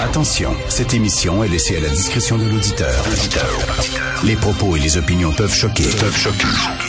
Attention, 0.00 0.56
cette 0.68 0.94
émission 0.94 1.44
est 1.44 1.48
laissée 1.48 1.76
à 1.76 1.80
la 1.80 1.88
discrétion 1.88 2.38
de 2.38 2.44
l'auditeur. 2.44 3.04
Les 4.24 4.36
propos 4.36 4.76
et 4.76 4.80
les 4.80 4.96
opinions 4.96 5.32
peuvent 5.32 5.54
choquer. 5.54 5.84
Peuvent 5.84 6.16
choquer. 6.16 6.46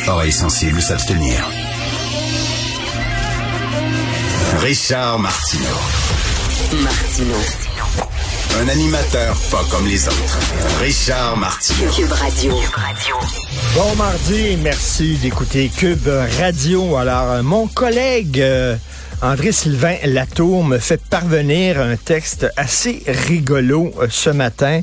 Oreilles 0.08 0.32
sensibles 0.32 0.82
s'abstenir. 0.82 1.48
Richard 4.62 5.20
Martineau. 5.20 5.64
Martino. 6.82 7.36
Un 8.62 8.68
animateur 8.68 9.36
pas 9.52 9.64
comme 9.70 9.88
les 9.88 10.08
autres. 10.08 10.40
Richard 10.82 11.38
Martineau. 11.38 11.92
Cube 11.92 12.12
Radio. 12.12 12.54
Bon 13.76 13.96
mardi, 13.96 14.58
merci 14.62 15.18
d'écouter 15.18 15.70
Cube 15.76 16.10
Radio. 16.40 16.98
Alors, 16.98 17.44
mon 17.44 17.68
collègue 17.68 18.42
euh, 18.42 18.76
André-Sylvain 19.22 19.98
Latour 20.06 20.64
me 20.64 20.78
fait 20.78 21.02
parvenir 21.10 21.82
un 21.82 21.98
texte 21.98 22.50
assez 22.56 23.04
rigolo 23.06 23.92
euh, 24.00 24.08
ce 24.10 24.30
matin. 24.30 24.80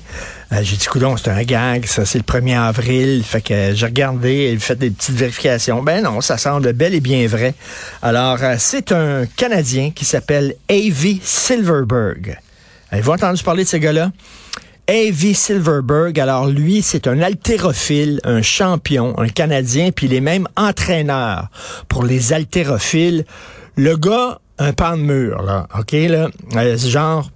Euh, 0.53 0.59
j'ai 0.61 0.77
dit, 0.77 0.85
coudon, 0.85 1.17
c'est 1.17 1.31
un 1.31 1.43
gag, 1.43 1.87
ça, 1.87 2.05
c'est 2.05 2.19
le 2.19 2.25
1er 2.25 2.59
avril. 2.59 3.25
Fait 3.25 3.41
que 3.41 3.73
j'ai 3.73 3.87
regardé 3.87 4.53
et 4.53 4.59
fait 4.59 4.77
des 4.77 4.91
petites 4.91 5.15
vérifications. 5.15 5.83
Ben 5.83 6.05
non, 6.05 6.21
ça 6.21 6.37
semble 6.37 6.71
bel 6.75 6.95
et 6.95 7.01
bien 7.01 7.27
vrai. 7.27 7.55
Alors, 8.03 8.37
euh, 8.43 8.57
c'est 8.59 8.93
un 8.93 9.25
Canadien 9.25 9.91
qui 9.91 10.05
s'appelle 10.05 10.55
A.V. 10.69 11.19
Silverberg. 11.23 12.39
Avez-vous 12.91 13.13
entendu 13.13 13.43
parler 13.43 13.65
de 13.65 13.69
ce 13.69 13.79
gars-là? 13.79 14.13
A.V. 14.89 15.33
Silverberg, 15.33 16.21
alors 16.21 16.47
lui, 16.47 16.83
c'est 16.83 17.09
un 17.09 17.23
haltérophile, 17.23 18.21
un 18.23 18.43
champion, 18.43 19.19
un 19.19 19.29
Canadien, 19.29 19.93
puis 19.93 20.07
il 20.07 20.15
est 20.15 20.21
même 20.21 20.47
entraîneur 20.57 21.49
pour 21.88 22.05
les 22.05 22.35
haltérophiles. 22.35 23.25
Le 23.79 23.95
gars, 23.96 24.38
un 24.59 24.73
pan 24.73 24.96
de 24.96 25.02
mur, 25.02 25.43
là, 25.43 25.69
OK, 25.79 25.93
là, 25.93 26.29
euh, 26.57 26.79
genre 26.79 27.30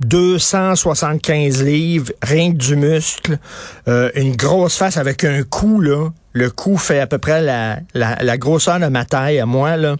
275 0.00 1.62
livres, 1.62 2.12
rien 2.22 2.50
que 2.50 2.56
du 2.56 2.74
muscle, 2.74 3.38
euh, 3.86 4.10
une 4.16 4.34
grosse 4.34 4.76
face 4.76 4.96
avec 4.96 5.22
un 5.22 5.44
cou, 5.44 5.80
là. 5.80 6.08
Le 6.32 6.50
cou 6.50 6.76
fait 6.76 6.98
à 6.98 7.06
peu 7.06 7.18
près 7.18 7.40
la, 7.40 7.78
la, 7.94 8.16
la 8.20 8.36
grosseur 8.36 8.80
de 8.80 8.86
ma 8.86 9.04
taille 9.04 9.38
à 9.38 9.46
moi, 9.46 9.76
là. 9.76 9.94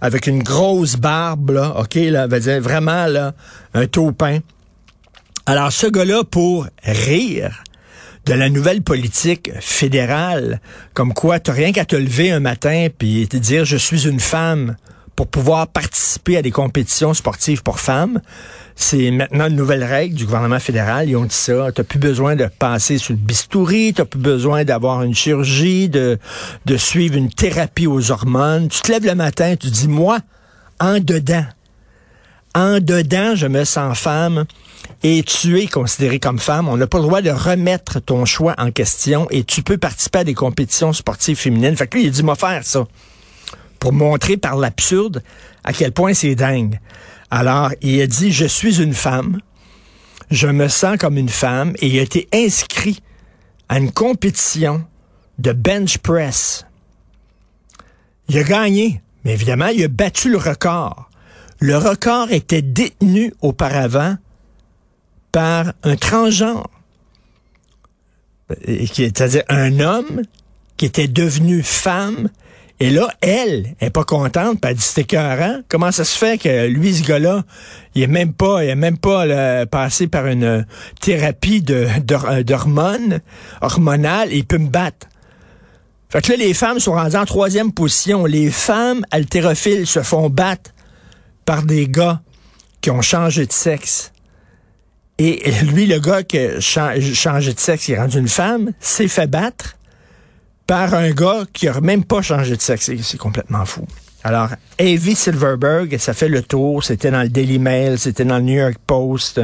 Avec 0.00 0.26
une 0.26 0.42
grosse 0.42 0.96
barbe, 0.96 1.50
là, 1.50 1.76
OK, 1.78 1.94
là, 1.94 2.26
vraiment, 2.26 3.06
là, 3.06 3.32
un 3.74 3.86
taupin. 3.86 4.40
Alors, 5.46 5.70
ce 5.70 5.86
gars-là, 5.86 6.24
pour 6.24 6.66
rire 6.82 7.62
de 8.24 8.34
la 8.34 8.48
nouvelle 8.48 8.82
politique 8.82 9.52
fédérale, 9.60 10.60
comme 10.94 11.14
quoi 11.14 11.38
t'as 11.38 11.52
rien 11.52 11.70
qu'à 11.70 11.84
te 11.84 11.94
lever 11.94 12.32
un 12.32 12.40
matin 12.40 12.88
puis 12.96 13.28
te 13.28 13.36
dire 13.36 13.64
je 13.64 13.76
suis 13.76 14.08
une 14.08 14.18
femme 14.18 14.74
pour 15.16 15.26
pouvoir 15.26 15.66
participer 15.66 16.36
à 16.36 16.42
des 16.42 16.50
compétitions 16.50 17.14
sportives 17.14 17.62
pour 17.62 17.80
femmes. 17.80 18.20
C'est 18.76 19.10
maintenant 19.10 19.48
une 19.48 19.56
nouvelle 19.56 19.82
règle 19.82 20.14
du 20.14 20.26
gouvernement 20.26 20.60
fédéral. 20.60 21.08
Ils 21.08 21.16
ont 21.16 21.24
dit 21.24 21.34
ça. 21.34 21.72
T'as 21.74 21.82
plus 21.82 21.98
besoin 21.98 22.36
de 22.36 22.46
passer 22.46 22.98
sur 22.98 23.14
le 23.14 23.18
bistouri, 23.18 23.94
t'as 23.94 24.04
plus 24.04 24.20
besoin 24.20 24.64
d'avoir 24.64 25.02
une 25.02 25.14
chirurgie, 25.14 25.88
de, 25.88 26.18
de 26.66 26.76
suivre 26.76 27.16
une 27.16 27.30
thérapie 27.30 27.86
aux 27.86 28.10
hormones. 28.10 28.68
Tu 28.68 28.82
te 28.82 28.92
lèves 28.92 29.06
le 29.06 29.14
matin, 29.14 29.56
tu 29.56 29.68
dis, 29.68 29.88
moi, 29.88 30.18
en 30.78 31.00
dedans, 31.00 31.46
en 32.54 32.80
dedans, 32.80 33.34
je 33.34 33.46
me 33.46 33.64
sens 33.64 33.98
femme 33.98 34.44
et 35.02 35.22
tu 35.22 35.58
es 35.58 35.66
considérée 35.66 36.18
comme 36.18 36.38
femme. 36.38 36.68
On 36.68 36.76
n'a 36.76 36.86
pas 36.86 36.98
le 36.98 37.04
droit 37.04 37.22
de 37.22 37.30
remettre 37.30 38.00
ton 38.00 38.26
choix 38.26 38.54
en 38.58 38.70
question 38.70 39.26
et 39.30 39.44
tu 39.44 39.62
peux 39.62 39.78
participer 39.78 40.18
à 40.18 40.24
des 40.24 40.34
compétitions 40.34 40.92
sportives 40.92 41.38
féminines. 41.38 41.74
Fait 41.74 41.86
que 41.86 41.96
lui, 41.96 42.04
il 42.04 42.10
dit, 42.10 42.22
moi 42.22 42.34
faire 42.34 42.62
ça 42.62 42.86
montrer 43.92 44.36
par 44.36 44.56
l'absurde 44.56 45.22
à 45.64 45.72
quel 45.72 45.92
point 45.92 46.14
c'est 46.14 46.34
dingue. 46.34 46.80
Alors, 47.30 47.72
il 47.82 48.00
a 48.00 48.06
dit, 48.06 48.32
je 48.32 48.46
suis 48.46 48.80
une 48.80 48.94
femme, 48.94 49.40
je 50.30 50.46
me 50.46 50.68
sens 50.68 50.96
comme 50.98 51.16
une 51.16 51.28
femme, 51.28 51.74
et 51.80 51.88
il 51.88 51.98
a 51.98 52.02
été 52.02 52.28
inscrit 52.32 53.00
à 53.68 53.78
une 53.78 53.92
compétition 53.92 54.84
de 55.38 55.52
bench 55.52 55.98
press. 55.98 56.66
Il 58.28 58.38
a 58.38 58.42
gagné, 58.44 59.02
mais 59.24 59.32
évidemment, 59.32 59.68
il 59.68 59.82
a 59.84 59.88
battu 59.88 60.30
le 60.30 60.38
record. 60.38 61.10
Le 61.58 61.76
record 61.76 62.30
était 62.30 62.62
détenu 62.62 63.32
auparavant 63.40 64.16
par 65.32 65.72
un 65.82 65.96
transgenre, 65.96 66.70
c'est-à-dire 68.66 69.42
un 69.48 69.80
homme 69.80 70.22
qui 70.76 70.86
était 70.86 71.08
devenu 71.08 71.62
femme 71.62 72.28
et 72.78 72.90
là, 72.90 73.08
elle 73.22 73.74
est 73.80 73.90
pas 73.90 74.04
contente, 74.04 74.60
puis 74.60 74.70
elle 74.70 74.76
dit 74.76 74.82
c'est 74.82 75.02
écœurant. 75.02 75.60
Comment 75.68 75.92
ça 75.92 76.04
se 76.04 76.16
fait 76.16 76.36
que 76.36 76.66
lui, 76.66 76.94
ce 76.94 77.04
gars-là, 77.04 77.42
il 77.94 78.02
est 78.02 78.06
même 78.06 78.34
pas, 78.34 78.64
il 78.64 78.68
est 78.68 78.74
même 78.74 78.98
pas 78.98 79.24
là, 79.24 79.64
passé 79.64 80.08
par 80.08 80.26
une 80.26 80.66
thérapie 81.00 81.62
de, 81.62 81.86
de, 82.04 82.42
d'hormones, 82.42 83.20
hormonale, 83.62 84.30
et 84.30 84.38
il 84.38 84.44
peut 84.44 84.58
me 84.58 84.68
battre. 84.68 85.06
Fait 86.10 86.20
que 86.20 86.32
là, 86.32 86.36
les 86.36 86.52
femmes 86.52 86.78
sont 86.78 86.92
rendues 86.92 87.16
en 87.16 87.24
troisième 87.24 87.72
position. 87.72 88.26
Les 88.26 88.50
femmes 88.50 89.04
haltérophiles 89.10 89.86
se 89.86 90.02
font 90.02 90.28
battre 90.28 90.70
par 91.46 91.62
des 91.62 91.88
gars 91.88 92.20
qui 92.82 92.90
ont 92.90 93.02
changé 93.02 93.46
de 93.46 93.52
sexe. 93.52 94.12
Et 95.18 95.50
lui, 95.62 95.86
le 95.86 95.98
gars 95.98 96.22
qui 96.22 96.38
a 96.38 96.60
changé 96.60 97.54
de 97.54 97.58
sexe, 97.58 97.86
qui 97.86 97.92
est 97.92 97.98
rendu 97.98 98.18
une 98.18 98.28
femme, 98.28 98.72
s'est 98.80 99.08
fait 99.08 99.26
battre 99.26 99.75
par 100.66 100.94
un 100.94 101.10
gars 101.10 101.44
qui 101.52 101.68
a 101.68 101.80
même 101.80 102.04
pas 102.04 102.22
changé 102.22 102.56
de 102.56 102.62
sexe. 102.62 102.90
C'est 103.02 103.18
complètement 103.18 103.64
fou. 103.64 103.86
Alors, 104.24 104.48
Avi 104.80 105.14
Silverberg, 105.14 105.96
ça 105.98 106.12
fait 106.12 106.28
le 106.28 106.42
tour. 106.42 106.82
C'était 106.82 107.10
dans 107.10 107.22
le 107.22 107.28
Daily 107.28 107.58
Mail, 107.58 107.98
c'était 107.98 108.24
dans 108.24 108.38
le 108.38 108.42
New 108.42 108.58
York 108.58 108.76
Post. 108.86 109.40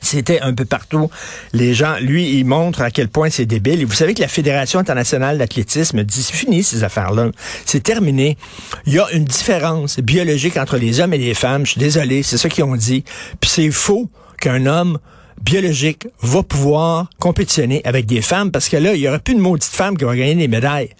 C'était 0.00 0.40
un 0.40 0.54
peu 0.54 0.64
partout. 0.64 1.10
Les 1.52 1.74
gens, 1.74 1.96
lui, 2.00 2.38
il 2.38 2.44
montre 2.44 2.82
à 2.82 2.92
quel 2.92 3.08
point 3.08 3.30
c'est 3.30 3.46
débile. 3.46 3.80
Et 3.80 3.84
vous 3.84 3.94
savez 3.94 4.14
que 4.14 4.20
la 4.20 4.28
Fédération 4.28 4.78
internationale 4.78 5.38
d'athlétisme 5.38 6.04
dit, 6.04 6.22
fini 6.22 6.62
ces 6.62 6.84
affaires-là. 6.84 7.30
C'est 7.64 7.82
terminé. 7.82 8.38
Il 8.86 8.92
y 8.92 9.00
a 9.00 9.10
une 9.10 9.24
différence 9.24 9.98
biologique 9.98 10.56
entre 10.56 10.76
les 10.76 11.00
hommes 11.00 11.14
et 11.14 11.18
les 11.18 11.34
femmes. 11.34 11.66
Je 11.66 11.72
suis 11.72 11.80
désolé, 11.80 12.22
c'est 12.22 12.38
ça 12.38 12.48
qu'ils 12.48 12.62
ont 12.64 12.76
dit. 12.76 13.02
Puis 13.40 13.50
c'est 13.50 13.70
faux 13.72 14.08
qu'un 14.40 14.66
homme 14.66 14.98
biologique 15.42 16.08
va 16.22 16.42
pouvoir 16.42 17.10
compétitionner 17.18 17.82
avec 17.84 18.06
des 18.06 18.22
femmes 18.22 18.50
parce 18.50 18.68
que 18.68 18.76
là, 18.76 18.94
il 18.94 19.00
y 19.00 19.08
aura 19.08 19.18
plus 19.18 19.34
de 19.34 19.40
maudite 19.40 19.70
femme 19.70 19.96
qui 19.96 20.04
va 20.04 20.16
gagner 20.16 20.34
des 20.34 20.48
médailles. 20.48 20.90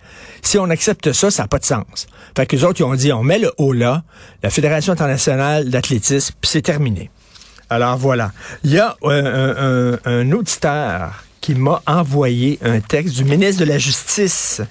Si 0.43 0.59
on 0.59 0.71
accepte 0.71 1.13
ça, 1.13 1.31
ça 1.31 1.45
n'a 1.45 1.49
pas 1.49 1.59
de 1.59 1.65
sens. 1.65 2.07
Fait 2.37 2.47
que 2.47 2.57
les 2.57 2.65
autres, 2.65 2.81
ils 2.81 2.85
ont 2.85 2.95
dit, 2.95 3.13
on 3.13 3.23
met 3.23 3.39
le 3.39 3.53
haut 3.59 3.73
là, 3.73 4.03
la 4.43 4.51
Fédération 4.51 4.93
internationale 4.93 5.71
d'athlétisme, 5.71 6.35
puis 6.41 6.51
c'est 6.51 6.63
terminé. 6.63 7.11
Alors 7.71 7.97
voilà. 7.99 8.33
Il 8.65 8.73
y 8.73 8.79
a 8.79 8.97
euh, 9.05 9.95
un, 9.95 9.99
un, 10.07 10.21
un 10.21 10.33
auditeur 10.33 11.25
qui 11.41 11.55
m'a 11.55 11.83
envoyé 11.87 12.59
un 12.63 12.81
texte 12.81 13.17
du 13.17 13.25
ministre 13.25 13.61
de 13.61 13.69
la 13.69 13.79
Justice. 13.79 14.63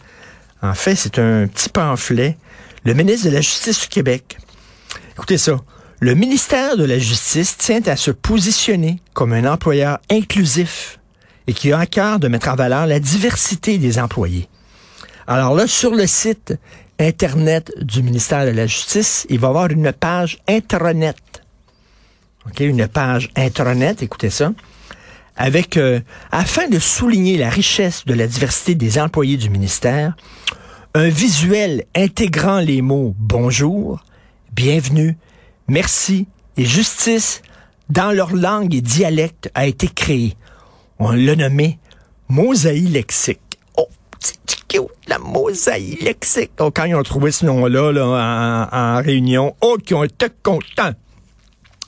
En 0.61 0.73
fait, 0.73 0.95
c'est 0.95 1.19
un 1.19 1.47
petit 1.47 1.69
pamphlet. 1.69 2.37
Le 2.83 2.93
ministre 2.93 3.27
de 3.27 3.33
la 3.33 3.41
Justice 3.41 3.81
du 3.81 3.87
Québec. 3.87 4.37
Écoutez 5.13 5.37
ça. 5.37 5.59
Le 5.99 6.13
ministère 6.13 6.77
de 6.77 6.83
la 6.83 6.99
Justice 6.99 7.57
tient 7.57 7.81
à 7.87 7.95
se 7.95 8.11
positionner 8.11 8.99
comme 9.13 9.33
un 9.33 9.51
employeur 9.51 9.97
inclusif 10.11 10.99
et 11.47 11.53
qui 11.53 11.71
a 11.71 11.79
à 11.79 11.85
cœur 11.87 12.19
de 12.19 12.27
mettre 12.27 12.49
en 12.49 12.55
valeur 12.55 12.85
la 12.85 12.99
diversité 12.99 13.79
des 13.79 13.97
employés. 13.97 14.47
Alors 15.25 15.55
là, 15.55 15.65
sur 15.65 15.95
le 15.95 16.05
site 16.05 16.53
Internet 16.99 17.73
du 17.81 18.03
ministère 18.03 18.45
de 18.45 18.51
la 18.51 18.67
Justice, 18.67 19.25
il 19.31 19.39
va 19.39 19.47
y 19.47 19.49
avoir 19.49 19.71
une 19.71 19.91
page 19.91 20.37
intranet. 20.47 21.15
OK, 22.45 22.59
une 22.59 22.87
page 22.87 23.31
intranet, 23.35 24.03
écoutez 24.03 24.29
ça, 24.29 24.51
avec, 25.35 25.77
euh, 25.77 25.99
afin 26.31 26.67
de 26.67 26.77
souligner 26.77 27.37
la 27.37 27.49
richesse 27.49 28.05
de 28.05 28.13
la 28.13 28.27
diversité 28.27 28.75
des 28.75 28.99
employés 28.99 29.37
du 29.37 29.49
ministère, 29.49 30.15
un 30.93 31.09
visuel 31.09 31.85
intégrant 31.95 32.59
les 32.59 32.83
mots 32.83 33.15
bonjour, 33.17 34.03
bienvenue, 34.53 35.17
merci 35.67 36.27
et 36.57 36.65
justice 36.65 37.41
dans 37.89 38.11
leur 38.11 38.35
langue 38.35 38.73
et 38.75 38.81
dialecte 38.81 39.49
a 39.53 39.65
été 39.67 39.87
créé. 39.87 40.35
On 40.99 41.11
l'a 41.11 41.35
nommé 41.35 41.79
mosaïque 42.27 42.89
lexique. 42.89 43.39
Oh, 43.77 43.87
c'est 44.19 44.37
cute, 44.67 44.81
la 45.07 45.19
mosaïque 45.19 46.01
lexique. 46.01 46.51
Oh, 46.59 46.71
quand 46.71 46.85
ils 46.85 46.95
ont 46.95 47.03
trouvé 47.03 47.31
ce 47.31 47.45
nom-là 47.45 47.91
là, 47.91 48.69
en, 48.71 49.01
réunion, 49.01 49.55
oh, 49.61 49.77
qui 49.83 49.93
ont 49.93 50.03
été 50.03 50.27
contents. 50.43 50.93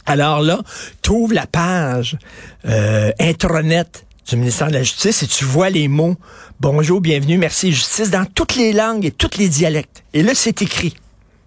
Alors 0.06 0.42
là, 0.42 0.60
tu 1.02 1.12
ouvres 1.12 1.34
la 1.34 1.48
page 1.48 2.18
euh, 2.66 3.12
intranet 3.20 4.06
du 4.28 4.38
ministère 4.38 4.68
de 4.68 4.74
la 4.74 4.84
Justice 4.84 5.24
et 5.24 5.28
tu 5.28 5.46
vois 5.46 5.70
les 5.70 5.88
mots 5.88 6.16
bonjour, 6.60 7.00
bienvenue, 7.00 7.38
merci, 7.38 7.72
justice 7.72 8.12
dans 8.12 8.26
toutes 8.26 8.56
les 8.56 8.74
langues 8.74 9.06
et 9.06 9.12
tous 9.12 9.38
les 9.38 9.48
dialectes. 9.48 10.04
Et 10.14 10.24
là, 10.24 10.34
c'est 10.36 10.62
écrit. 10.62 10.94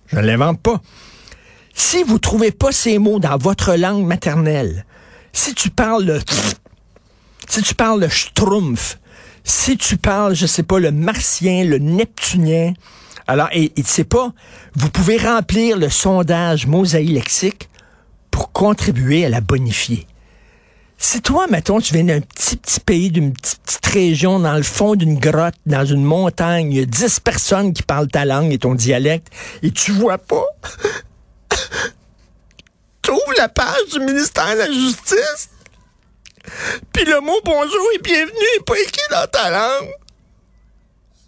Je 0.07 0.17
ne 0.17 0.23
l'invente 0.23 0.61
pas. 0.61 0.81
Si 1.75 2.03
vous 2.03 2.19
trouvez 2.19 2.53
pas 2.53 2.73
ces 2.73 2.99
mots 2.99 3.19
dans 3.19 3.37
votre 3.37 3.75
langue 3.75 4.05
maternelle, 4.05 4.85
si 5.33 5.55
tu 5.55 5.71
parles 5.71 6.05
le 6.05 6.21
si 7.49 7.63
tu 7.63 7.75
parles 7.75 8.01
le 8.01 8.09
schtroumpf, 8.09 8.99
si 9.45 9.77
tu 9.77 9.97
parles, 9.97 10.35
je 10.35 10.47
sais 10.47 10.63
pas, 10.63 10.79
le 10.79 10.91
martien, 10.91 11.65
le 11.65 11.79
neptunien, 11.79 12.73
alors, 13.27 13.49
et, 13.53 13.73
et 13.77 13.83
sais 13.83 14.05
pas, 14.05 14.33
vous 14.75 14.89
pouvez 14.89 15.17
remplir 15.19 15.77
le 15.77 15.89
sondage 15.89 16.67
mosaïque 16.67 17.11
lexique 17.11 17.69
pour 18.31 18.53
contribuer 18.53 19.27
à 19.27 19.29
la 19.29 19.41
bonifier. 19.41 20.07
Si 20.99 21.21
toi, 21.21 21.47
mettons, 21.49 21.81
tu 21.81 21.95
viens 21.95 22.05
d'un 22.05 22.21
petit, 22.21 22.57
petit 22.57 22.81
pays, 22.81 23.11
d'une 23.11 23.33
petite, 23.33 23.61
petite 23.65 23.87
région, 23.87 24.39
dans 24.39 24.55
le 24.55 24.63
fond 24.63 24.95
d'une 24.95 25.19
grotte, 25.19 25.57
dans 25.67 25.85
une 25.85 26.05
montagne, 26.05 26.73
il 26.73 26.79
y 26.79 26.81
a 26.81 26.87
10 26.87 27.21
personnes 27.21 27.73
qui 27.73 27.83
parlent 27.83 28.09
ta 28.09 28.25
langue 28.25 28.53
et 28.53 28.59
ton 28.59 28.75
dialecte, 28.75 29.29
et 29.63 29.73
tu 29.73 29.91
vois 29.91 30.19
pas, 30.19 30.45
trouve 33.03 33.35
la 33.37 33.49
page 33.49 33.89
du 33.93 34.01
ministère 34.01 34.55
de 34.55 34.59
la 34.59 34.73
Justice, 34.73 35.51
puis 36.93 37.05
le 37.05 37.21
mot 37.21 37.41
bonjour 37.45 37.87
et 37.95 37.99
bienvenue 37.99 38.33
n'est 38.35 38.65
pas 38.65 38.79
écrit 38.81 39.09
dans 39.11 39.27
ta 39.27 39.51
langue. 39.51 39.93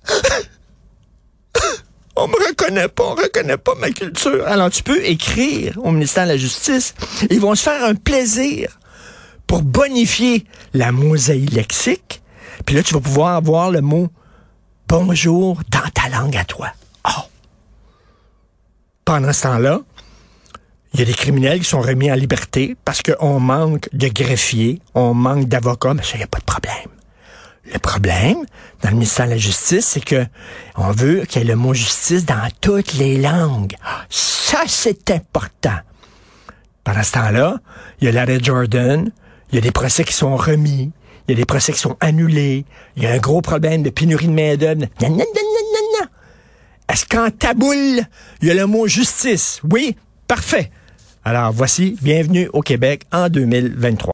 On 2.17 2.29
me 2.29 2.35
reconnaît 2.35 2.87
pas, 2.87 3.03
on 3.03 3.15
reconnaît 3.17 3.57
pas 3.57 3.75
ma 3.75 3.91
culture. 3.91 4.47
Alors 4.47 4.71
tu 4.71 4.85
peux 4.85 5.05
écrire 5.05 5.77
au 5.83 5.91
ministère 5.91 6.27
de 6.27 6.29
la 6.31 6.37
Justice. 6.37 6.95
Ils 7.29 7.41
vont 7.41 7.57
se 7.57 7.65
faire 7.65 7.83
un 7.83 7.97
plaisir 7.97 8.79
pour 9.49 9.63
bonifier 9.63 10.47
la 10.75 10.93
mosaïque 10.93 11.53
lexique. 11.53 12.23
Puis 12.65 12.77
là, 12.77 12.85
tu 12.85 12.95
vas 12.95 13.01
pouvoir 13.01 13.35
avoir 13.35 13.73
le 13.73 13.81
mot 13.81 14.09
bonjour 14.89 15.61
dans 15.71 15.91
ta 15.93 16.09
langue 16.09 16.37
à 16.37 16.45
toi. 16.45 16.69
Oh! 17.05 17.23
Pendant 19.05 19.33
ce 19.33 19.43
temps-là, 19.43 19.81
il 20.95 21.01
y 21.01 21.03
a 21.03 21.07
des 21.07 21.13
criminels 21.13 21.59
qui 21.59 21.69
sont 21.69 21.81
remis 21.81 22.11
en 22.11 22.15
liberté 22.15 22.77
parce 22.85 23.03
qu'on 23.03 23.41
manque 23.41 23.89
de 23.93 24.07
greffiers, 24.07 24.81
on 24.95 25.13
manque 25.13 25.49
d'avocats, 25.49 25.93
mais 25.93 26.05
ça, 26.05 26.13
il 26.15 26.19
n'y 26.19 26.25
a 26.25 26.29
pas 26.29 26.39
de 26.39 26.45
problème. 26.45 26.89
Le 27.73 27.79
problème, 27.81 28.37
dans 28.83 28.91
le 28.91 28.95
ministère 28.95 29.27
de 29.27 29.33
la 29.33 29.37
Justice, 29.37 29.87
c'est 29.87 30.05
que 30.05 30.25
on 30.77 30.93
veut 30.93 31.25
qu'il 31.25 31.43
y 31.43 31.45
ait 31.45 31.49
le 31.49 31.57
mot 31.57 31.75
justice 31.75 32.25
dans 32.25 32.49
toutes 32.61 32.95
les 32.95 33.19
langues. 33.19 33.75
Ça, 34.09 34.63
c'est 34.69 35.11
important. 35.11 35.79
Pendant 36.85 37.03
ce 37.03 37.13
temps-là, 37.13 37.57
il 38.01 38.05
y 38.05 38.09
a 38.09 38.13
l'arrêt 38.13 38.39
Jordan, 38.41 39.11
il 39.51 39.55
y 39.57 39.59
a 39.59 39.63
des 39.63 39.73
procès 39.73 40.05
qui 40.05 40.13
sont 40.13 40.37
remis, 40.37 40.93
il 41.27 41.33
y 41.33 41.35
a 41.35 41.37
des 41.37 41.47
procès 41.47 41.73
qui 41.73 41.79
sont 41.79 41.97
annulés, 42.01 42.67
il 42.97 43.03
y 43.03 43.07
a 43.07 43.13
un 43.13 43.19
gros 43.19 43.41
problème 43.41 43.83
de 43.83 43.91
pénurie 43.91 44.29
de 44.29 44.33
main-d'œuvre. 44.33 44.85
Est-ce 46.89 47.07
qu'en 47.07 47.31
taboule, 47.31 48.03
il 48.43 48.49
y 48.49 48.51
a 48.51 48.55
le 48.55 48.67
mot 48.67 48.87
justice? 48.87 49.61
Oui, 49.69 49.97
parfait. 50.29 50.71
Alors 51.27 51.53
voici, 51.53 51.97
bienvenue 52.03 52.51
au 52.53 52.61
Québec 52.61 53.05
en 53.11 53.31
2023. 53.31 54.13